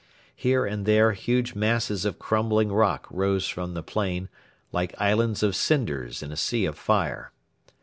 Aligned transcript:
Here 0.35 0.65
and 0.65 0.87
there 0.87 1.11
huge 1.11 1.53
masses 1.53 2.05
of 2.05 2.17
crumbling 2.17 2.71
rock 2.71 3.05
rose 3.11 3.47
from 3.47 3.75
the 3.75 3.83
plain, 3.83 4.29
like 4.71 4.95
islands 4.99 5.43
of 5.43 5.55
cinders 5.55 6.23
in 6.23 6.31
a 6.31 6.35
sea 6.35 6.65
of 6.65 6.75
fire. 6.75 7.31